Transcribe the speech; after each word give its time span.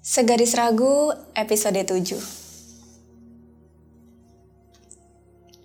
Segaris 0.00 0.56
Ragu, 0.56 1.12
episode 1.36 1.76
7 1.76 2.16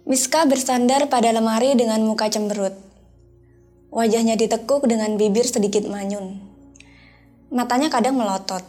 Miska 0.03 0.43
bersandar 0.43 1.07
pada 1.07 1.31
lemari 1.31 1.71
dengan 1.79 2.03
muka 2.03 2.27
cemberut. 2.27 2.75
Wajahnya 3.95 4.35
ditekuk 4.35 4.91
dengan 4.91 5.15
bibir 5.15 5.47
sedikit 5.47 5.87
manyun. 5.87 6.43
Matanya 7.47 7.87
kadang 7.87 8.19
melotot. 8.19 8.59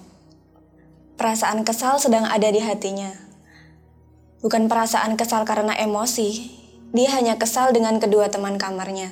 Perasaan 1.19 1.67
kesal 1.67 1.99
sedang 1.99 2.31
ada 2.31 2.47
di 2.47 2.63
hatinya. 2.63 3.11
Bukan 4.47 4.71
perasaan 4.71 5.19
kesal 5.19 5.43
karena 5.43 5.75
emosi, 5.75 6.47
dia 6.95 7.11
hanya 7.19 7.43
kesal 7.43 7.75
dengan 7.75 7.99
kedua 7.99 8.31
teman 8.31 8.55
kamarnya. 8.55 9.11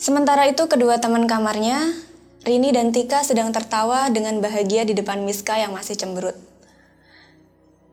Sementara 0.00 0.48
itu 0.48 0.64
kedua 0.64 0.96
teman 0.96 1.28
kamarnya 1.28 2.08
Rini 2.42 2.74
dan 2.74 2.90
Tika 2.90 3.22
sedang 3.22 3.54
tertawa 3.54 4.10
dengan 4.10 4.42
bahagia 4.42 4.82
di 4.82 4.98
depan 4.98 5.22
Miska 5.22 5.62
yang 5.62 5.78
masih 5.78 5.94
cemberut. 5.94 6.34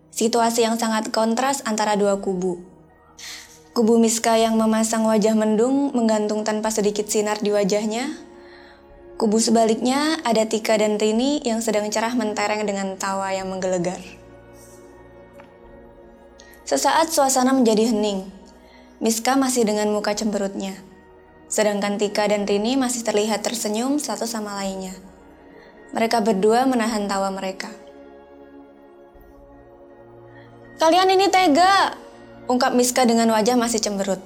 Situasi 0.09 0.66
yang 0.66 0.73
sangat 0.73 1.13
kontras 1.13 1.62
antara 1.70 1.94
dua 1.94 2.17
kubu. 2.17 2.57
Kubu 3.77 4.02
Miska 4.02 4.41
yang 4.41 4.57
memasang 4.57 5.05
wajah 5.05 5.38
mendung 5.38 5.93
menggantung 5.93 6.41
tanpa 6.41 6.73
sedikit 6.73 7.05
sinar 7.05 7.38
di 7.45 7.54
wajahnya. 7.54 8.09
Kubu 9.21 9.38
sebaliknya 9.38 10.17
ada 10.26 10.41
Tika 10.49 10.81
dan 10.81 10.98
Rini 10.98 11.45
yang 11.45 11.62
sedang 11.62 11.85
cerah 11.93 12.18
mentereng 12.18 12.66
dengan 12.66 12.98
tawa 12.98 13.29
yang 13.29 13.54
menggelegar. 13.54 14.02
Sesaat 16.66 17.13
suasana 17.13 17.54
menjadi 17.54 17.93
hening. 17.93 18.26
Miska 18.98 19.38
masih 19.38 19.62
dengan 19.62 19.93
muka 19.93 20.18
cemberutnya. 20.18 20.88
Sedangkan 21.49 21.98
Tika 21.98 22.30
dan 22.30 22.45
Rini 22.45 22.77
masih 22.77 23.02
terlihat 23.02 23.41
tersenyum 23.41 23.98
satu 23.98 24.30
sama 24.30 24.53
lainnya. 24.62 24.94
Mereka 25.98 26.21
berdua 26.21 26.70
menahan 26.70 27.09
tawa 27.09 27.34
mereka. 27.34 27.73
Kalian 30.77 31.09
ini 31.09 31.26
tega, 31.27 31.98
ungkap 32.46 32.77
Miska 32.77 33.04
dengan 33.04 33.34
wajah 33.34 33.57
masih 33.57 33.82
cemberut. 33.82 34.21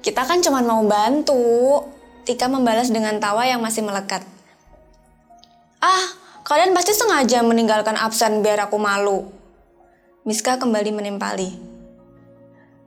Kita 0.00 0.22
kan 0.22 0.38
cuma 0.40 0.62
mau 0.62 0.80
bantu, 0.86 1.82
Tika 2.22 2.46
membalas 2.46 2.88
dengan 2.88 3.18
tawa 3.18 3.44
yang 3.44 3.60
masih 3.60 3.82
melekat. 3.82 4.22
Ah, 5.82 6.06
kalian 6.46 6.72
pasti 6.72 6.96
sengaja 6.96 7.44
meninggalkan 7.44 7.98
absen 7.98 8.40
biar 8.40 8.64
aku 8.64 8.78
malu. 8.80 9.28
Miska 10.24 10.56
kembali 10.56 10.94
menimpali. 10.94 11.50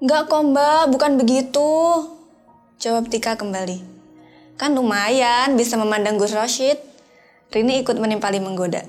Enggak 0.01 0.25
kok 0.25 0.41
mbak, 0.41 0.89
bukan 0.89 1.21
begitu. 1.21 1.69
Jawab 2.77 3.09
Tika 3.09 3.33
kembali. 3.33 3.81
Kan 4.53 4.77
lumayan 4.77 5.57
bisa 5.57 5.73
memandang 5.81 6.21
Gus 6.21 6.29
Rashid. 6.29 6.77
Rini 7.49 7.81
ikut 7.81 7.97
menimpali 7.97 8.37
menggoda. 8.37 8.85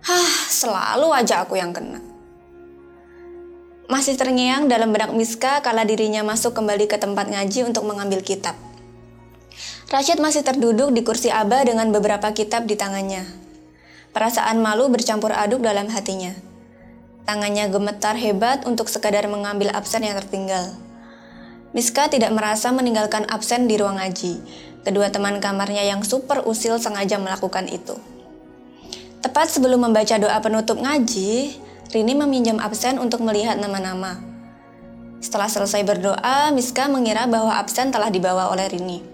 Hah, 0.00 0.32
selalu 0.48 1.12
aja 1.12 1.44
aku 1.44 1.60
yang 1.60 1.76
kena. 1.76 2.00
Masih 3.92 4.16
terngiang 4.16 4.72
dalam 4.72 4.88
benak 4.88 5.12
Miska 5.12 5.60
kala 5.60 5.84
dirinya 5.84 6.24
masuk 6.24 6.56
kembali 6.56 6.88
ke 6.88 6.96
tempat 6.96 7.28
ngaji 7.28 7.68
untuk 7.68 7.84
mengambil 7.84 8.24
kitab. 8.24 8.56
Rashid 9.92 10.16
masih 10.16 10.40
terduduk 10.40 10.96
di 10.96 11.04
kursi 11.04 11.28
abah 11.28 11.60
dengan 11.60 11.92
beberapa 11.92 12.32
kitab 12.32 12.64
di 12.64 12.72
tangannya. 12.72 13.28
Perasaan 14.16 14.64
malu 14.64 14.88
bercampur 14.88 15.28
aduk 15.28 15.60
dalam 15.60 15.92
hatinya. 15.92 16.32
Tangannya 17.28 17.68
gemetar 17.68 18.16
hebat 18.16 18.64
untuk 18.64 18.88
sekadar 18.88 19.28
mengambil 19.28 19.76
absen 19.76 20.08
yang 20.08 20.16
tertinggal. 20.16 20.85
Miska 21.76 22.08
tidak 22.08 22.32
merasa 22.32 22.72
meninggalkan 22.72 23.28
absen 23.28 23.68
di 23.68 23.76
ruang 23.76 24.00
ngaji. 24.00 24.40
Kedua 24.80 25.12
teman 25.12 25.44
kamarnya 25.44 25.84
yang 25.84 26.00
super 26.00 26.40
usil 26.48 26.80
sengaja 26.80 27.20
melakukan 27.20 27.68
itu. 27.68 28.00
Tepat 29.20 29.52
sebelum 29.52 29.84
membaca 29.84 30.16
doa 30.16 30.40
penutup 30.40 30.80
ngaji, 30.80 31.52
Rini 31.92 32.16
meminjam 32.16 32.56
absen 32.64 32.96
untuk 32.96 33.20
melihat 33.20 33.60
nama-nama. 33.60 34.16
Setelah 35.20 35.52
selesai 35.52 35.84
berdoa, 35.84 36.48
Miska 36.56 36.88
mengira 36.88 37.28
bahwa 37.28 37.52
absen 37.60 37.92
telah 37.92 38.08
dibawa 38.08 38.48
oleh 38.48 38.72
Rini. 38.72 39.04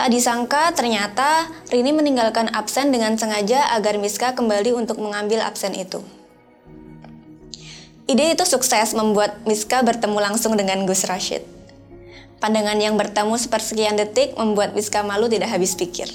Tak 0.00 0.08
disangka 0.16 0.72
ternyata 0.72 1.44
Rini 1.68 1.92
meninggalkan 1.92 2.48
absen 2.56 2.88
dengan 2.88 3.20
sengaja 3.20 3.76
agar 3.76 4.00
Miska 4.00 4.32
kembali 4.32 4.72
untuk 4.72 4.96
mengambil 4.96 5.44
absen 5.44 5.76
itu. 5.76 6.00
Ide 8.10 8.34
itu 8.34 8.42
sukses 8.42 8.90
membuat 8.98 9.38
Miska 9.46 9.86
bertemu 9.86 10.18
langsung 10.18 10.58
dengan 10.58 10.82
Gus 10.82 11.06
Rashid. 11.06 11.46
Pandangan 12.42 12.74
yang 12.82 12.98
bertemu 12.98 13.38
sepersekian 13.38 13.94
detik 13.94 14.34
membuat 14.34 14.74
Miska 14.74 15.06
malu 15.06 15.30
tidak 15.30 15.54
habis 15.54 15.78
pikir. 15.78 16.10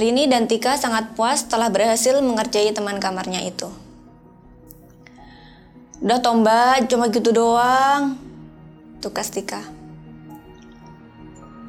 Rini 0.00 0.24
dan 0.32 0.48
Tika 0.48 0.80
sangat 0.80 1.12
puas 1.12 1.44
setelah 1.44 1.68
berhasil 1.68 2.16
mengerjai 2.24 2.72
teman 2.72 2.96
kamarnya 3.04 3.44
itu. 3.44 3.68
Udah 6.00 6.24
tomba, 6.24 6.80
cuma 6.88 7.12
gitu 7.12 7.36
doang. 7.36 8.16
Tukas 9.04 9.28
Tika. 9.28 9.60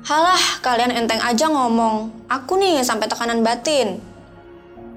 Halah, 0.07 0.63
kalian 0.63 0.96
enteng 0.96 1.19
aja 1.19 1.51
ngomong. 1.51 2.07
Aku 2.31 2.56
nih 2.56 2.88
sampai 2.88 3.12
tekanan 3.12 3.44
batin. 3.44 4.00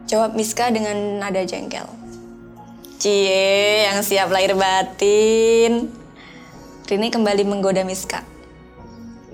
Jawab 0.06 0.38
Miska 0.38 0.70
dengan 0.70 1.18
nada 1.18 1.42
jengkel. 1.42 2.01
Cie, 3.02 3.82
yang 3.90 3.98
siap 4.06 4.30
lahir 4.30 4.54
batin. 4.54 5.90
Rini 6.86 7.10
kembali 7.10 7.42
menggoda 7.42 7.82
Miska. 7.82 8.22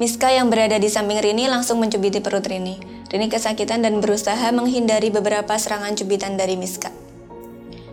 Miska 0.00 0.32
yang 0.32 0.48
berada 0.48 0.80
di 0.80 0.88
samping 0.88 1.20
Rini 1.20 1.52
langsung 1.52 1.76
mencubiti 1.76 2.24
perut 2.24 2.48
Rini. 2.48 2.80
Rini 3.12 3.28
kesakitan 3.28 3.84
dan 3.84 4.00
berusaha 4.00 4.48
menghindari 4.56 5.12
beberapa 5.12 5.52
serangan 5.60 5.92
cubitan 6.00 6.40
dari 6.40 6.56
Miska. 6.56 6.88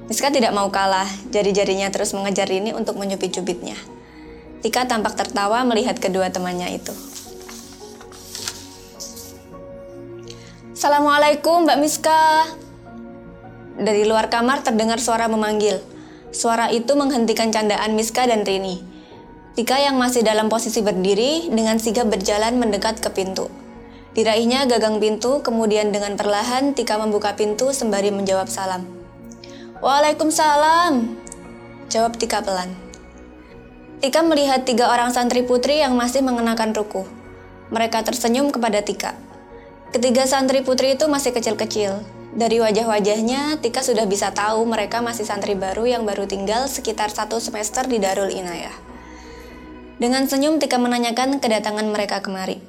Miska 0.07 0.31
tidak 0.31 0.55
mau 0.55 0.71
kalah, 0.71 1.11
jari-jarinya 1.35 1.91
terus 1.91 2.15
mengejar 2.15 2.47
Rini 2.47 2.71
untuk 2.71 2.95
mencubit-cubitnya. 2.95 3.75
Tika 4.63 4.87
tampak 4.87 5.19
tertawa 5.19 5.59
melihat 5.67 5.99
kedua 5.99 6.31
temannya 6.31 6.71
itu. 6.71 6.95
Assalamualaikum 10.71 11.67
Mbak 11.67 11.77
Miska. 11.83 12.63
Dari 13.75 14.07
luar 14.07 14.31
kamar 14.31 14.63
terdengar 14.63 15.03
suara 15.03 15.27
memanggil. 15.27 15.83
Suara 16.31 16.71
itu 16.71 16.95
menghentikan 16.95 17.51
candaan 17.51 17.99
Miska 17.99 18.23
dan 18.23 18.47
Rini. 18.47 18.79
Tika 19.55 19.79
yang 19.79 19.99
masih 19.99 20.23
dalam 20.23 20.47
posisi 20.47 20.79
berdiri 20.79 21.51
dengan 21.51 21.75
sigap 21.75 22.07
berjalan 22.07 22.55
mendekat 22.55 23.03
ke 23.03 23.11
pintu. 23.11 23.51
Diraihnya 24.15 24.63
gagang 24.71 25.03
pintu, 25.03 25.43
kemudian 25.43 25.91
dengan 25.91 26.15
perlahan 26.15 26.71
Tika 26.71 26.95
membuka 26.95 27.35
pintu 27.35 27.75
sembari 27.75 28.15
menjawab 28.15 28.47
salam. 28.47 28.87
Waalaikumsalam, 29.83 31.19
jawab 31.91 32.15
Tika 32.15 32.39
pelan. 32.39 32.71
Tika 33.99 34.23
melihat 34.23 34.63
tiga 34.63 34.87
orang 34.87 35.11
santri 35.11 35.43
putri 35.43 35.83
yang 35.83 35.99
masih 35.99 36.23
mengenakan 36.23 36.71
ruku. 36.71 37.03
Mereka 37.75 38.07
tersenyum 38.07 38.55
kepada 38.55 38.79
Tika. 38.79 39.19
Ketiga 39.91 40.23
santri 40.23 40.63
putri 40.63 40.95
itu 40.95 41.11
masih 41.11 41.35
kecil-kecil, 41.35 42.03
dari 42.35 42.59
wajah-wajahnya, 42.59 43.63
Tika 43.63 43.79
sudah 43.79 44.03
bisa 44.03 44.35
tahu 44.35 44.67
mereka 44.67 44.99
masih 44.99 45.23
santri 45.23 45.55
baru 45.55 45.87
yang 45.87 46.03
baru 46.03 46.27
tinggal 46.27 46.67
sekitar 46.67 47.07
satu 47.07 47.39
semester 47.39 47.87
di 47.87 47.95
Darul 47.95 48.27
Inayah. 48.27 48.75
Dengan 49.95 50.27
senyum, 50.27 50.59
Tika 50.59 50.75
menanyakan 50.75 51.39
kedatangan 51.39 51.87
mereka 51.87 52.19
kemari. 52.19 52.59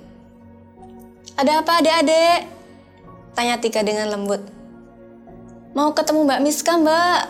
Ada 1.35 1.67
apa 1.67 1.83
adik-adik? 1.83 2.47
Tanya 3.35 3.59
Tika 3.59 3.83
dengan 3.83 4.15
lembut. 4.15 4.47
Mau 5.75 5.91
ketemu 5.99 6.31
Mbak 6.31 6.41
Miska, 6.47 6.79
Mbak? 6.79 7.21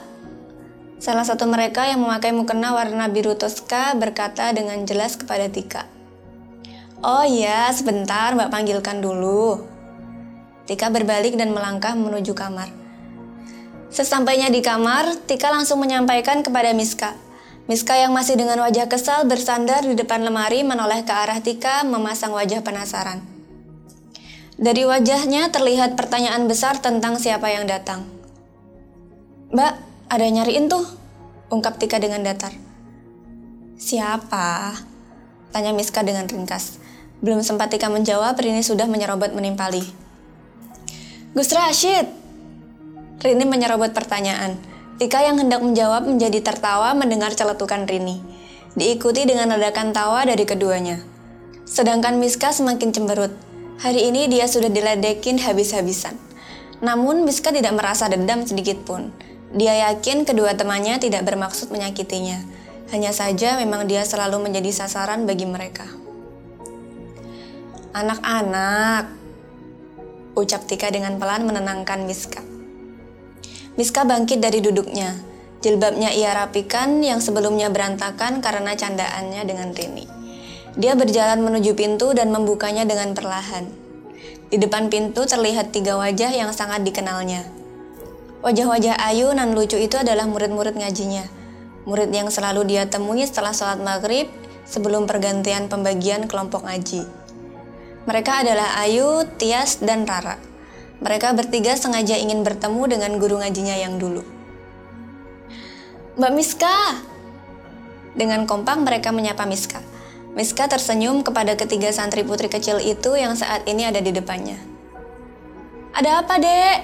Salah 1.01 1.25
satu 1.25 1.49
mereka 1.49 1.89
yang 1.89 2.05
memakai 2.05 2.37
mukena 2.37 2.77
warna 2.77 3.09
biru 3.09 3.33
toska 3.33 3.97
berkata 3.97 4.53
dengan 4.53 4.85
jelas 4.85 5.17
kepada 5.17 5.49
Tika. 5.49 5.89
Oh 7.01 7.25
iya, 7.25 7.73
sebentar 7.73 8.37
Mbak 8.37 8.53
panggilkan 8.53 9.01
dulu. 9.01 9.76
Tika 10.67 10.91
berbalik 10.91 11.39
dan 11.39 11.55
melangkah 11.55 11.95
menuju 11.95 12.35
kamar. 12.35 12.69
Sesampainya 13.87 14.51
di 14.51 14.61
kamar, 14.61 15.15
Tika 15.31 15.49
langsung 15.55 15.79
menyampaikan 15.79 16.43
kepada 16.43 16.75
Miska. 16.75 17.15
Miska 17.71 17.95
yang 17.95 18.11
masih 18.11 18.35
dengan 18.35 18.63
wajah 18.63 18.91
kesal 18.91 19.27
bersandar 19.27 19.87
di 19.87 19.95
depan 19.95 20.23
lemari 20.27 20.67
menoleh 20.67 21.07
ke 21.07 21.15
arah 21.15 21.39
Tika 21.39 21.87
memasang 21.87 22.35
wajah 22.35 22.67
penasaran. 22.67 23.23
Dari 24.59 24.83
wajahnya 24.83 25.55
terlihat 25.55 25.95
pertanyaan 25.95 26.51
besar 26.51 26.83
tentang 26.83 27.19
siapa 27.23 27.47
yang 27.51 27.67
datang. 27.71 28.03
Mbak, 29.55 29.75
ada 30.11 30.27
nyariin 30.27 30.67
tuh, 30.67 30.83
ungkap 31.51 31.79
Tika 31.79 32.03
dengan 32.03 32.27
datar. 32.27 32.51
Siapa? 33.79 34.75
Tanya 35.55 35.71
Miska 35.71 36.03
dengan 36.03 36.27
ringkas. 36.27 36.83
Belum 37.23 37.43
sempat 37.45 37.71
Tika 37.71 37.87
menjawab, 37.87 38.35
Rini 38.39 38.67
sudah 38.67 38.91
menyerobot 38.91 39.31
menimpali. 39.31 40.06
Gus 41.37 41.53
Rashid. 41.53 42.09
Rini 43.21 43.45
menyerobot 43.45 43.93
pertanyaan. 43.93 44.57
Tika 44.97 45.21
yang 45.21 45.37
hendak 45.37 45.61
menjawab 45.61 46.09
menjadi 46.09 46.41
tertawa 46.41 46.97
mendengar 46.97 47.29
celetukan 47.37 47.85
Rini. 47.85 48.25
Diikuti 48.73 49.29
dengan 49.29 49.53
ledakan 49.53 49.93
tawa 49.93 50.25
dari 50.25 50.49
keduanya. 50.49 50.97
Sedangkan 51.69 52.17
Miska 52.17 52.57
semakin 52.57 52.89
cemberut. 52.89 53.37
Hari 53.85 54.09
ini 54.09 54.33
dia 54.33 54.49
sudah 54.49 54.73
diledekin 54.73 55.37
habis-habisan. 55.37 56.17
Namun 56.81 57.29
Miska 57.29 57.53
tidak 57.53 57.77
merasa 57.77 58.09
dendam 58.09 58.49
sedikit 58.49 58.89
pun. 58.89 59.13
Dia 59.53 59.93
yakin 59.93 60.25
kedua 60.25 60.57
temannya 60.57 60.97
tidak 60.97 61.29
bermaksud 61.29 61.69
menyakitinya. 61.69 62.41
Hanya 62.97 63.13
saja 63.13 63.61
memang 63.61 63.85
dia 63.85 64.09
selalu 64.09 64.41
menjadi 64.41 64.73
sasaran 64.73 65.29
bagi 65.29 65.45
mereka. 65.45 65.85
Anak-anak, 67.93 69.26
ucap 70.37 70.69
Tika 70.69 70.93
dengan 70.93 71.17
pelan 71.17 71.49
menenangkan 71.49 72.05
Miska. 72.05 72.45
Miska 73.81 74.05
bangkit 74.05 74.45
dari 74.45 74.61
duduknya. 74.61 75.17
Jilbabnya 75.65 76.13
ia 76.13 76.37
rapikan 76.37 77.01
yang 77.01 77.25
sebelumnya 77.25 77.73
berantakan 77.73 78.45
karena 78.45 78.77
candaannya 78.77 79.43
dengan 79.49 79.73
Rini. 79.73 80.05
Dia 80.77 80.93
berjalan 80.93 81.41
menuju 81.41 81.73
pintu 81.73 82.13
dan 82.13 82.29
membukanya 82.29 82.85
dengan 82.85 83.17
perlahan. 83.17 83.65
Di 84.53 84.61
depan 84.61 84.93
pintu 84.93 85.25
terlihat 85.25 85.73
tiga 85.73 85.97
wajah 85.97 86.31
yang 86.31 86.53
sangat 86.53 86.85
dikenalnya. 86.85 87.49
Wajah-wajah 88.45 89.01
ayu 89.11 89.33
dan 89.33 89.57
lucu 89.57 89.81
itu 89.81 89.97
adalah 89.97 90.29
murid-murid 90.29 90.77
ngajinya. 90.77 91.25
Murid 91.89 92.13
yang 92.13 92.29
selalu 92.29 92.69
dia 92.69 92.85
temui 92.87 93.25
setelah 93.25 93.57
sholat 93.57 93.81
maghrib 93.81 94.29
sebelum 94.69 95.09
pergantian 95.09 95.73
pembagian 95.73 96.29
kelompok 96.29 96.69
ngaji. 96.69 97.09
Mereka 98.07 98.47
adalah 98.47 98.79
Ayu, 98.87 99.27
Tias, 99.35 99.83
dan 99.83 100.07
Rara. 100.07 100.39
Mereka 101.03 101.35
bertiga 101.35 101.75
sengaja 101.75 102.15
ingin 102.15 102.47
bertemu 102.47 102.87
dengan 102.87 103.19
guru 103.19 103.43
ngajinya 103.43 103.75
yang 103.75 103.99
dulu. 103.99 104.23
Mbak 106.15 106.33
Miska! 106.33 107.03
Dengan 108.15 108.47
kompak 108.47 108.79
mereka 108.79 109.11
menyapa 109.11 109.43
Miska. 109.45 109.83
Miska 110.39 110.71
tersenyum 110.71 111.27
kepada 111.27 111.59
ketiga 111.59 111.91
santri 111.91 112.23
putri 112.23 112.47
kecil 112.47 112.79
itu 112.79 113.19
yang 113.19 113.35
saat 113.35 113.67
ini 113.67 113.85
ada 113.85 113.99
di 113.99 114.15
depannya. 114.15 114.57
Ada 115.93 116.23
apa, 116.23 116.39
Dek? 116.39 116.79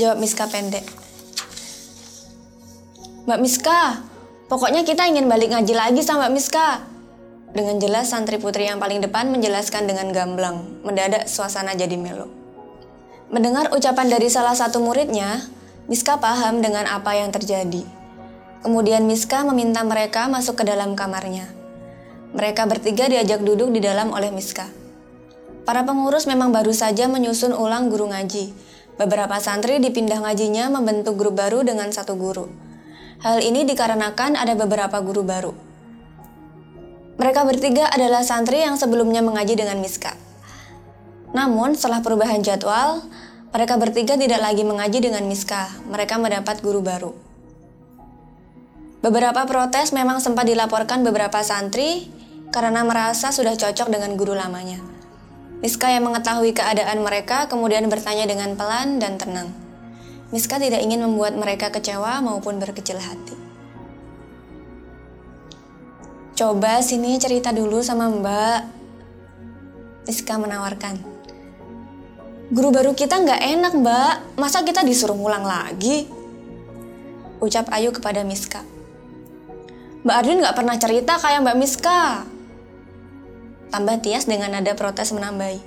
Jawab 0.00 0.16
Miska 0.16 0.48
pendek. 0.48 0.86
Mbak 3.28 3.40
Miska, 3.44 4.00
pokoknya 4.48 4.80
kita 4.80 5.04
ingin 5.10 5.28
balik 5.28 5.52
ngaji 5.52 5.74
lagi 5.76 6.00
sama 6.00 6.26
Mbak 6.26 6.32
Miska. 6.32 6.95
Dengan 7.52 7.78
jelas 7.78 8.10
santri 8.10 8.40
putri 8.42 8.66
yang 8.66 8.82
paling 8.82 8.98
depan 8.98 9.30
menjelaskan 9.30 9.86
dengan 9.86 10.10
gamblang, 10.10 10.82
mendadak 10.82 11.30
suasana 11.30 11.78
jadi 11.78 11.94
melo. 11.94 12.26
Mendengar 13.26 13.74
ucapan 13.74 14.06
dari 14.06 14.30
salah 14.30 14.54
satu 14.54 14.78
muridnya, 14.78 15.42
Miska 15.86 16.18
paham 16.18 16.62
dengan 16.62 16.86
apa 16.86 17.14
yang 17.14 17.30
terjadi. 17.30 17.82
Kemudian 18.62 19.06
Miska 19.06 19.46
meminta 19.46 19.82
mereka 19.86 20.26
masuk 20.26 20.62
ke 20.62 20.64
dalam 20.66 20.98
kamarnya. 20.98 21.46
Mereka 22.34 22.66
bertiga 22.66 23.06
diajak 23.06 23.42
duduk 23.42 23.70
di 23.70 23.78
dalam 23.78 24.10
oleh 24.10 24.34
Miska. 24.34 24.66
Para 25.66 25.82
pengurus 25.82 26.30
memang 26.30 26.54
baru 26.54 26.70
saja 26.70 27.10
menyusun 27.10 27.50
ulang 27.50 27.90
guru 27.90 28.06
ngaji. 28.14 28.54
Beberapa 28.94 29.42
santri 29.42 29.82
dipindah 29.82 30.22
ngajinya 30.22 30.70
membentuk 30.70 31.18
grup 31.18 31.34
baru 31.34 31.66
dengan 31.66 31.90
satu 31.90 32.14
guru. 32.14 32.46
Hal 33.26 33.42
ini 33.42 33.66
dikarenakan 33.66 34.38
ada 34.38 34.54
beberapa 34.54 35.02
guru 35.02 35.26
baru. 35.26 35.65
Mereka 37.16 37.48
bertiga 37.48 37.88
adalah 37.88 38.20
santri 38.20 38.60
yang 38.60 38.76
sebelumnya 38.76 39.24
mengaji 39.24 39.56
dengan 39.56 39.80
Miska. 39.80 40.12
Namun 41.32 41.72
setelah 41.72 42.04
perubahan 42.04 42.44
jadwal, 42.44 43.00
mereka 43.56 43.80
bertiga 43.80 44.20
tidak 44.20 44.36
lagi 44.36 44.68
mengaji 44.68 45.00
dengan 45.00 45.24
Miska. 45.24 45.72
Mereka 45.88 46.20
mendapat 46.20 46.60
guru 46.60 46.84
baru. 46.84 47.16
Beberapa 49.00 49.48
protes 49.48 49.96
memang 49.96 50.20
sempat 50.20 50.44
dilaporkan 50.44 51.00
beberapa 51.00 51.40
santri 51.40 52.12
karena 52.52 52.84
merasa 52.84 53.32
sudah 53.32 53.56
cocok 53.56 53.88
dengan 53.88 54.12
guru 54.20 54.36
lamanya. 54.36 54.76
Miska 55.64 55.88
yang 55.88 56.04
mengetahui 56.04 56.52
keadaan 56.52 57.00
mereka 57.00 57.48
kemudian 57.48 57.88
bertanya 57.88 58.28
dengan 58.28 58.60
pelan 58.60 59.00
dan 59.00 59.16
tenang. 59.16 59.56
Miska 60.36 60.60
tidak 60.60 60.84
ingin 60.84 61.00
membuat 61.00 61.32
mereka 61.32 61.72
kecewa 61.72 62.20
maupun 62.20 62.60
berkecil 62.60 63.00
hati. 63.00 63.45
Coba 66.36 66.84
sini 66.84 67.16
cerita 67.16 67.48
dulu 67.48 67.80
sama 67.80 68.12
Mbak. 68.12 68.60
Miska 70.04 70.36
menawarkan. 70.36 71.00
Guru 72.52 72.68
baru 72.76 72.92
kita 72.92 73.24
nggak 73.24 73.40
enak 73.56 73.72
mbak, 73.74 74.38
masa 74.38 74.60
kita 74.60 74.84
disuruh 74.84 75.16
ngulang 75.16 75.48
lagi? 75.48 76.04
Ucap 77.40 77.72
Ayu 77.72 77.88
kepada 77.88 78.20
Miska. 78.20 78.60
Mbak 80.04 80.12
Ardin 80.12 80.38
nggak 80.44 80.56
pernah 80.60 80.76
cerita 80.76 81.16
kayak 81.16 81.40
Mbak 81.40 81.56
Miska. 81.56 82.28
Tambah 83.72 83.96
Tias 84.04 84.28
dengan 84.28 84.52
nada 84.52 84.76
protes 84.76 85.16
menambahi. 85.16 85.58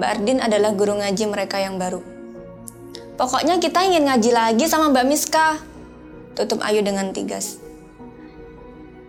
Mbak 0.00 0.08
Ardin 0.08 0.40
adalah 0.40 0.72
guru 0.72 1.04
ngaji 1.04 1.24
mereka 1.28 1.60
yang 1.60 1.76
baru. 1.76 2.00
Pokoknya 3.20 3.60
kita 3.60 3.84
ingin 3.84 4.08
ngaji 4.08 4.30
lagi 4.32 4.64
sama 4.72 4.88
Mbak 4.88 5.04
Miska. 5.04 5.60
Tutup 6.32 6.64
Ayu 6.64 6.80
dengan 6.80 7.12
tegas. 7.12 7.63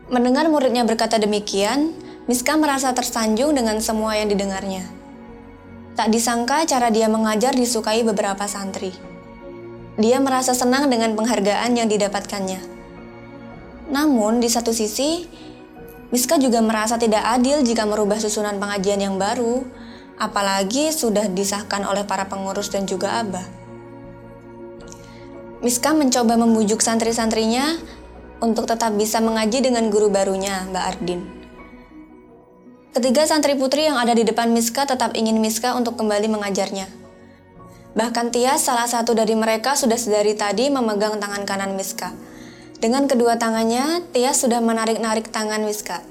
Mendengar 0.06 0.46
muridnya 0.54 0.86
berkata 0.86 1.18
demikian, 1.18 1.90
Miska 2.30 2.54
merasa 2.62 2.94
tersanjung 2.94 3.58
dengan 3.58 3.82
semua 3.82 4.14
yang 4.14 4.30
didengarnya. 4.30 4.86
Tak 5.98 6.14
disangka 6.14 6.62
cara 6.70 6.94
dia 6.94 7.10
mengajar 7.10 7.58
disukai 7.58 8.06
beberapa 8.06 8.46
santri. 8.46 8.94
Dia 9.98 10.22
merasa 10.22 10.54
senang 10.54 10.94
dengan 10.94 11.18
penghargaan 11.18 11.74
yang 11.74 11.90
didapatkannya. 11.90 12.62
Namun, 13.90 14.44
di 14.44 14.50
satu 14.52 14.76
sisi, 14.76 15.26
Miska 16.14 16.38
juga 16.38 16.62
merasa 16.62 17.02
tidak 17.02 17.26
adil 17.26 17.66
jika 17.66 17.88
merubah 17.90 18.22
susunan 18.22 18.62
pengajian 18.62 19.02
yang 19.02 19.16
baru, 19.18 19.66
apalagi 20.22 20.94
sudah 20.94 21.26
disahkan 21.34 21.82
oleh 21.82 22.06
para 22.06 22.30
pengurus 22.30 22.70
dan 22.70 22.86
juga 22.86 23.26
abah. 23.26 23.46
Miska 25.66 25.98
mencoba 25.98 26.38
membujuk 26.38 26.84
santri-santrinya 26.84 27.82
untuk 28.40 28.68
tetap 28.68 28.96
bisa 28.96 29.24
mengaji 29.24 29.64
dengan 29.64 29.88
guru 29.88 30.12
barunya, 30.12 30.68
Mbak 30.72 30.84
Ardin. 30.84 31.22
Ketiga 32.96 33.28
santri 33.28 33.60
putri 33.60 33.92
yang 33.92 34.00
ada 34.00 34.16
di 34.16 34.24
depan 34.24 34.56
Miska 34.56 34.88
tetap 34.88 35.20
ingin 35.20 35.44
Miska 35.44 35.76
untuk 35.76 36.00
kembali 36.00 36.32
mengajarnya. 36.32 36.88
Bahkan 37.96 38.32
Tias, 38.32 38.64
salah 38.64 38.88
satu 38.88 39.12
dari 39.12 39.36
mereka, 39.36 39.76
sudah 39.76 40.00
sedari 40.00 40.32
tadi 40.36 40.72
memegang 40.72 41.20
tangan 41.20 41.44
kanan 41.44 41.76
Miska. 41.76 42.16
Dengan 42.80 43.08
kedua 43.08 43.36
tangannya, 43.36 44.04
Tias 44.16 44.44
sudah 44.44 44.64
menarik-narik 44.64 45.28
tangan 45.28 45.64
Miska. 45.64 46.04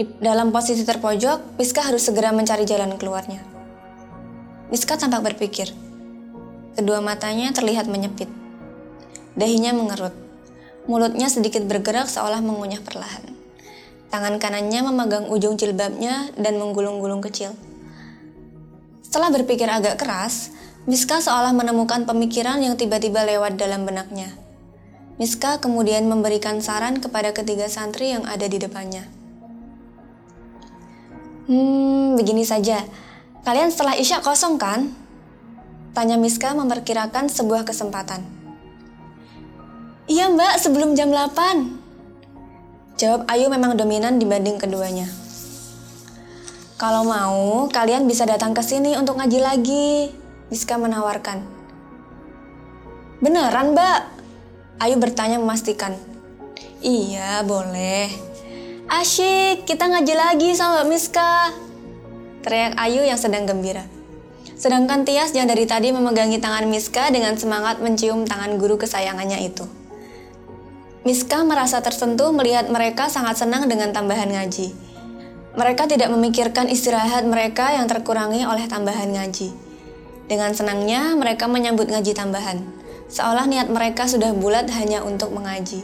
Di 0.00 0.08
dalam 0.20 0.52
posisi 0.52 0.84
terpojok, 0.84 1.60
Miska 1.60 1.84
harus 1.84 2.04
segera 2.04 2.32
mencari 2.32 2.64
jalan 2.64 2.96
keluarnya. 2.96 3.44
Miska 4.72 4.96
tampak 4.96 5.36
berpikir. 5.36 5.72
Kedua 6.80 7.04
matanya 7.04 7.52
terlihat 7.52 7.90
menyepit. 7.90 8.28
Dahinya 9.36 9.76
mengerut. 9.76 10.29
Mulutnya 10.88 11.28
sedikit 11.28 11.66
bergerak 11.68 12.08
seolah 12.08 12.40
mengunyah 12.40 12.80
perlahan. 12.80 13.26
Tangan 14.10 14.40
kanannya 14.40 14.80
memegang 14.86 15.26
ujung 15.28 15.60
jilbabnya 15.60 16.32
dan 16.34 16.56
menggulung-gulung 16.56 17.20
kecil. 17.20 17.52
Setelah 19.04 19.34
berpikir 19.34 19.66
agak 19.66 20.00
keras, 20.00 20.54
Miska 20.88 21.20
seolah 21.20 21.52
menemukan 21.52 22.08
pemikiran 22.08 22.58
yang 22.64 22.74
tiba-tiba 22.80 23.22
lewat 23.22 23.60
dalam 23.60 23.84
benaknya. 23.84 24.32
Miska 25.20 25.60
kemudian 25.60 26.08
memberikan 26.08 26.64
saran 26.64 26.96
kepada 26.96 27.36
ketiga 27.36 27.68
santri 27.68 28.16
yang 28.16 28.24
ada 28.24 28.48
di 28.48 28.56
depannya. 28.56 29.04
Hmm, 31.44 32.16
begini 32.16 32.48
saja. 32.48 32.80
Kalian 33.44 33.68
setelah 33.68 33.98
Isya 34.00 34.24
kosong 34.24 34.56
kan? 34.56 34.88
Tanya 35.92 36.16
Miska 36.16 36.56
memperkirakan 36.56 37.28
sebuah 37.28 37.68
kesempatan. 37.68 38.39
Iya 40.10 40.26
mbak, 40.26 40.58
sebelum 40.58 40.98
jam 40.98 41.14
8. 41.14 42.98
Jawab 42.98 43.30
Ayu 43.30 43.46
memang 43.46 43.78
dominan 43.78 44.18
dibanding 44.18 44.58
keduanya. 44.58 45.06
Kalau 46.74 47.06
mau, 47.06 47.70
kalian 47.70 48.10
bisa 48.10 48.26
datang 48.26 48.50
ke 48.50 48.58
sini 48.58 48.98
untuk 48.98 49.22
ngaji 49.22 49.38
lagi. 49.38 50.10
Miska 50.50 50.82
menawarkan. 50.82 51.46
Beneran 53.22 53.70
mbak? 53.70 54.10
Ayu 54.82 54.98
bertanya 54.98 55.38
memastikan. 55.38 55.94
Iya, 56.82 57.46
boleh. 57.46 58.10
Asyik, 58.90 59.62
kita 59.62 59.86
ngaji 59.86 60.14
lagi 60.18 60.58
sama 60.58 60.82
Mbak 60.82 60.86
Miska. 60.90 61.54
Teriak 62.42 62.74
Ayu 62.82 63.06
yang 63.06 63.14
sedang 63.14 63.46
gembira. 63.46 63.86
Sedangkan 64.58 65.06
Tias 65.06 65.30
yang 65.38 65.46
dari 65.46 65.70
tadi 65.70 65.94
memegangi 65.94 66.42
tangan 66.42 66.66
Miska 66.66 67.14
dengan 67.14 67.38
semangat 67.38 67.78
mencium 67.78 68.26
tangan 68.26 68.58
guru 68.58 68.74
kesayangannya 68.74 69.46
itu. 69.46 69.79
Miska 71.00 71.40
merasa 71.46 71.80
tersentuh 71.80 72.28
melihat 72.34 72.68
mereka 72.68 73.08
sangat 73.08 73.40
senang 73.40 73.66
dengan 73.66 73.94
tambahan 73.94 74.28
ngaji. 74.28 74.72
Mereka 75.56 75.88
tidak 75.88 76.12
memikirkan 76.12 76.68
istirahat 76.68 77.24
mereka 77.26 77.72
yang 77.72 77.88
terkurangi 77.88 78.44
oleh 78.44 78.68
tambahan 78.68 79.10
ngaji. 79.10 79.50
Dengan 80.30 80.54
senangnya, 80.54 81.16
mereka 81.18 81.50
menyambut 81.50 81.90
ngaji 81.90 82.12
tambahan 82.14 82.80
seolah 83.10 83.44
niat 83.50 83.68
mereka 83.68 84.06
sudah 84.06 84.30
bulat 84.30 84.70
hanya 84.70 85.02
untuk 85.02 85.34
mengaji. 85.34 85.82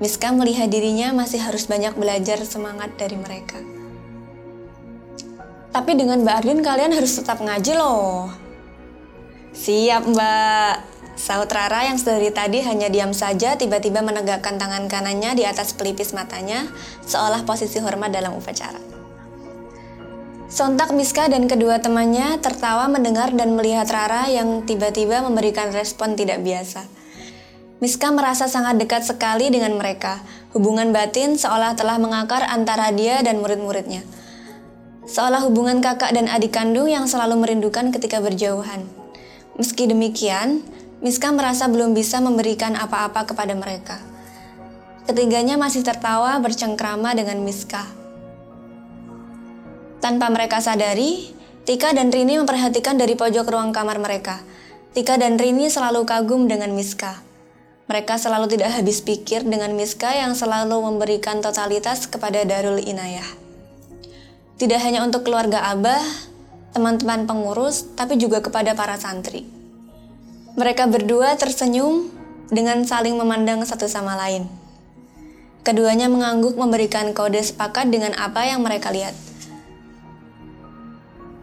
Miska 0.00 0.32
melihat 0.34 0.72
dirinya 0.72 1.14
masih 1.14 1.38
harus 1.38 1.70
banyak 1.70 1.94
belajar 1.94 2.40
semangat 2.42 2.96
dari 2.98 3.14
mereka. 3.14 3.60
Tapi 5.70 5.92
dengan 5.94 6.24
Mbak 6.24 6.34
Ardin 6.42 6.60
kalian 6.64 6.92
harus 6.96 7.14
tetap 7.14 7.38
ngaji 7.38 7.72
loh. 7.78 8.32
Siap 9.54 10.02
mbak. 10.10 10.93
Saut 11.14 11.46
Rara 11.46 11.86
yang 11.86 11.94
sedari 11.94 12.34
tadi 12.34 12.58
hanya 12.66 12.90
diam 12.90 13.14
saja 13.14 13.54
tiba-tiba 13.54 14.02
menegakkan 14.02 14.58
tangan 14.58 14.90
kanannya 14.90 15.38
di 15.38 15.46
atas 15.46 15.70
pelipis 15.74 16.10
matanya 16.10 16.66
seolah 17.06 17.46
posisi 17.46 17.78
hormat 17.78 18.10
dalam 18.10 18.34
upacara. 18.34 18.82
Sontak 20.50 20.94
Miska 20.94 21.26
dan 21.26 21.50
kedua 21.50 21.82
temannya 21.82 22.38
tertawa 22.38 22.86
mendengar 22.86 23.34
dan 23.34 23.58
melihat 23.58 23.90
Rara 23.90 24.30
yang 24.30 24.62
tiba-tiba 24.62 25.22
memberikan 25.22 25.74
respon 25.74 26.14
tidak 26.14 26.42
biasa. 26.42 26.86
Miska 27.82 28.14
merasa 28.14 28.46
sangat 28.46 28.78
dekat 28.78 29.02
sekali 29.02 29.50
dengan 29.50 29.74
mereka. 29.74 30.22
Hubungan 30.54 30.94
batin 30.94 31.34
seolah 31.34 31.74
telah 31.74 31.98
mengakar 31.98 32.46
antara 32.46 32.94
dia 32.94 33.18
dan 33.26 33.42
murid-muridnya. 33.42 34.06
Seolah 35.10 35.42
hubungan 35.44 35.82
kakak 35.82 36.14
dan 36.14 36.30
adik 36.30 36.54
kandung 36.54 36.86
yang 36.86 37.10
selalu 37.10 37.42
merindukan 37.42 37.90
ketika 37.90 38.22
berjauhan. 38.22 38.86
Meski 39.58 39.90
demikian, 39.90 40.62
Miska 41.04 41.28
merasa 41.36 41.68
belum 41.68 41.92
bisa 41.92 42.16
memberikan 42.24 42.72
apa-apa 42.80 43.28
kepada 43.28 43.52
mereka. 43.52 44.00
Ketiganya 45.04 45.60
masih 45.60 45.84
tertawa 45.84 46.32
bercengkrama 46.40 47.12
dengan 47.12 47.44
Miska. 47.44 47.84
Tanpa 50.00 50.32
mereka 50.32 50.64
sadari, 50.64 51.28
Tika 51.68 51.92
dan 51.92 52.08
Rini 52.08 52.40
memperhatikan 52.40 52.96
dari 52.96 53.20
pojok 53.20 53.52
ruang 53.52 53.76
kamar 53.76 54.00
mereka. 54.00 54.40
Tika 54.96 55.20
dan 55.20 55.36
Rini 55.36 55.68
selalu 55.68 56.08
kagum 56.08 56.48
dengan 56.48 56.72
Miska. 56.72 57.20
Mereka 57.84 58.16
selalu 58.16 58.56
tidak 58.56 58.72
habis 58.72 59.04
pikir 59.04 59.44
dengan 59.44 59.76
Miska 59.76 60.08
yang 60.08 60.32
selalu 60.32 60.88
memberikan 60.88 61.44
totalitas 61.44 62.08
kepada 62.08 62.48
Darul 62.48 62.80
Inayah. 62.80 63.28
Tidak 64.56 64.80
hanya 64.80 65.04
untuk 65.04 65.28
keluarga 65.28 65.68
Abah, 65.68 66.00
teman-teman 66.72 67.28
pengurus, 67.28 67.92
tapi 67.92 68.16
juga 68.16 68.40
kepada 68.40 68.72
para 68.72 68.96
santri. 68.96 69.53
Mereka 70.54 70.86
berdua 70.86 71.34
tersenyum 71.34 72.14
dengan 72.46 72.86
saling 72.86 73.18
memandang 73.18 73.66
satu 73.66 73.90
sama 73.90 74.14
lain. 74.14 74.46
Keduanya 75.66 76.06
mengangguk 76.06 76.54
memberikan 76.54 77.10
kode 77.10 77.42
sepakat 77.42 77.90
dengan 77.90 78.14
apa 78.14 78.46
yang 78.46 78.62
mereka 78.62 78.94
lihat. 78.94 79.18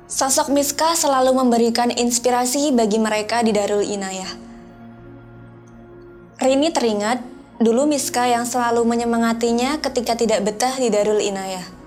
Sosok 0.07 0.55
Miska 0.55 0.95
selalu 0.95 1.35
memberikan 1.35 1.91
inspirasi 1.91 2.71
bagi 2.71 3.03
mereka 3.03 3.43
di 3.43 3.51
Darul 3.51 3.83
Inayah. 3.83 4.31
Rini 6.39 6.71
teringat 6.71 7.19
dulu 7.59 7.91
Miska 7.91 8.31
yang 8.31 8.47
selalu 8.47 8.87
menyemangatinya 8.87 9.83
ketika 9.83 10.15
tidak 10.15 10.47
betah 10.47 10.75
di 10.79 10.87
Darul 10.87 11.19
Inayah. 11.19 11.80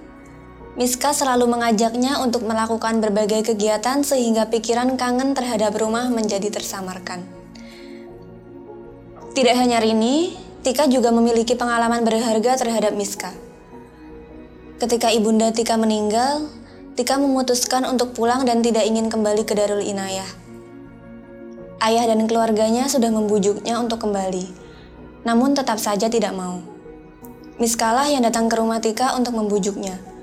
Miska 0.74 1.14
selalu 1.14 1.46
mengajaknya 1.46 2.18
untuk 2.18 2.42
melakukan 2.42 2.98
berbagai 2.98 3.54
kegiatan 3.54 4.02
sehingga 4.02 4.50
pikiran 4.50 4.98
kangen 4.98 5.30
terhadap 5.30 5.70
rumah 5.78 6.10
menjadi 6.10 6.50
tersamarkan. 6.50 7.22
Tidak 9.38 9.54
hanya 9.54 9.78
Rini, 9.78 10.34
Tika 10.66 10.90
juga 10.90 11.14
memiliki 11.14 11.54
pengalaman 11.54 12.02
berharga 12.02 12.58
terhadap 12.58 12.90
Miska. 12.90 13.30
Ketika 14.82 15.14
ibunda 15.14 15.54
Tika 15.54 15.78
meninggal, 15.78 16.50
Tika 16.98 17.22
memutuskan 17.22 17.86
untuk 17.86 18.10
pulang 18.10 18.42
dan 18.42 18.58
tidak 18.58 18.82
ingin 18.82 19.06
kembali 19.06 19.46
ke 19.46 19.54
Darul 19.54 19.82
Inayah. 19.82 20.26
Ayah 21.82 22.10
dan 22.10 22.26
keluarganya 22.26 22.90
sudah 22.90 23.14
membujuknya 23.14 23.78
untuk 23.78 24.02
kembali, 24.02 24.50
namun 25.22 25.54
tetap 25.54 25.78
saja 25.78 26.10
tidak 26.10 26.34
mau. 26.34 26.62
Miskalah 27.62 28.10
yang 28.10 28.26
datang 28.26 28.50
ke 28.50 28.58
rumah 28.58 28.82
Tika 28.82 29.14
untuk 29.14 29.38
membujuknya. 29.38 30.13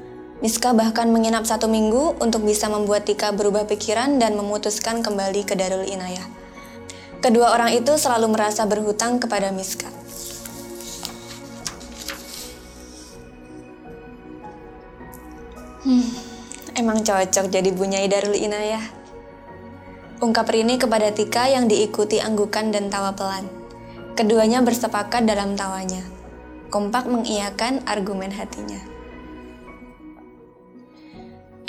Miska 0.42 0.74
bahkan 0.74 1.14
menginap 1.14 1.46
satu 1.46 1.70
minggu 1.70 2.18
untuk 2.18 2.42
bisa 2.42 2.66
membuat 2.66 3.06
Tika 3.06 3.30
berubah 3.30 3.70
pikiran 3.70 4.18
dan 4.18 4.34
memutuskan 4.34 5.06
kembali 5.06 5.46
ke 5.46 5.54
Darul 5.54 5.86
Inayah. 5.86 6.26
Kedua 7.22 7.54
orang 7.54 7.78
itu 7.78 7.94
selalu 7.94 8.34
merasa 8.34 8.66
berhutang 8.66 9.22
kepada 9.22 9.54
Miska. 9.54 9.86
Hmm, 15.86 16.10
emang 16.74 17.06
cocok 17.06 17.46
jadi 17.46 17.70
bunyai 17.70 18.10
Darul 18.10 18.34
Inayah. 18.34 18.82
Ungkap 20.26 20.50
Rini 20.50 20.82
kepada 20.82 21.14
Tika 21.14 21.54
yang 21.54 21.70
diikuti 21.70 22.18
anggukan 22.18 22.74
dan 22.74 22.90
tawa 22.90 23.14
pelan. 23.14 23.46
Keduanya 24.18 24.66
bersepakat 24.66 25.22
dalam 25.22 25.54
tawanya. 25.54 26.02
Kompak 26.74 27.06
mengiyakan 27.06 27.86
argumen 27.86 28.34
hatinya. 28.34 28.91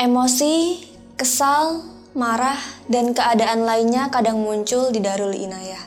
Emosi, 0.02 0.82
kesal, 1.14 1.78
marah, 2.18 2.59
dan 2.90 3.14
keadaan 3.14 3.62
lainnya 3.62 4.11
kadang 4.11 4.42
muncul 4.42 4.90
di 4.90 4.99
Darul 4.99 5.30
Inayah. 5.30 5.78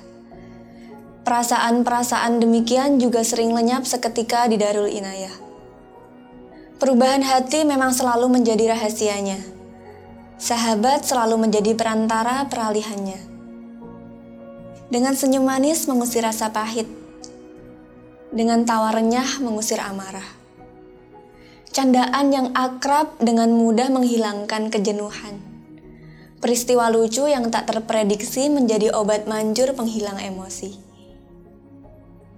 Perasaan-perasaan 1.27 2.39
demikian 2.39 2.95
juga 2.95 3.27
sering 3.27 3.51
lenyap 3.51 3.83
seketika 3.83 4.47
di 4.47 4.55
Darul 4.55 4.87
Inayah. 4.87 5.35
Perubahan 6.79 7.27
hati 7.27 7.67
memang 7.67 7.91
selalu 7.91 8.39
menjadi 8.39 8.71
rahasianya. 8.71 9.35
Sahabat 10.39 11.03
selalu 11.03 11.35
menjadi 11.35 11.75
perantara 11.75 12.47
peralihannya. 12.47 13.19
Dengan 14.95 15.11
senyum 15.11 15.43
manis 15.43 15.91
mengusir 15.91 16.23
rasa 16.23 16.55
pahit. 16.55 16.87
Dengan 18.31 18.63
tawa 18.63 18.95
renyah 18.95 19.43
mengusir 19.43 19.83
amarah. 19.83 20.44
Candaan 21.75 22.31
yang 22.31 22.47
akrab 22.55 23.19
dengan 23.19 23.51
mudah 23.51 23.91
menghilangkan 23.91 24.71
kejenuhan. 24.71 25.43
Peristiwa 26.39 26.87
lucu 26.87 27.27
yang 27.27 27.51
tak 27.51 27.67
terprediksi 27.67 28.47
menjadi 28.47 28.95
obat 28.95 29.27
manjur 29.27 29.75
penghilang 29.75 30.15
emosi. 30.15 30.71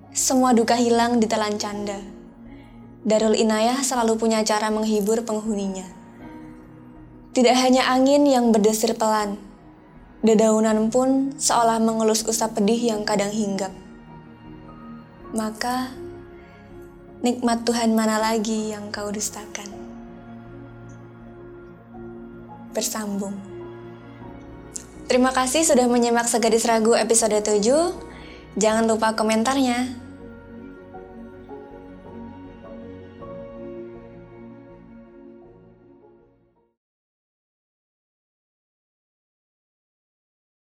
Semua 0.10 0.58
duka 0.58 0.74
hilang 0.74 1.22
ditelan 1.22 1.62
canda. 1.62 2.02
Darul 3.06 3.38
Inayah 3.38 3.78
selalu 3.86 4.18
punya 4.18 4.42
cara 4.42 4.74
menghibur 4.74 5.22
penghuninya. 5.22 5.86
Tidak 7.38 7.54
hanya 7.62 7.94
angin 7.94 8.26
yang 8.26 8.50
berdesir 8.50 8.98
pelan, 8.98 9.38
dedaunan 10.26 10.90
pun 10.90 11.38
seolah 11.38 11.78
mengelus 11.78 12.26
usap 12.26 12.58
pedih 12.58 12.90
yang 12.90 13.06
kadang 13.06 13.30
hinggap. 13.30 13.70
Maka, 15.30 15.94
nikmat 17.22 17.66
Tuhan 17.66 17.98
mana 17.98 18.22
lagi 18.22 18.74
yang 18.74 18.94
kau 18.94 19.10
dustakan? 19.10 19.70
Bersambung. 22.74 23.34
Terima 25.08 25.32
kasih 25.32 25.64
sudah 25.64 25.88
menyimak 25.88 26.28
Segadis 26.28 26.68
Ragu 26.68 26.94
episode 26.94 27.40
7. 27.40 27.64
Jangan 28.60 28.86
lupa 28.86 29.16
komentarnya. 29.16 30.07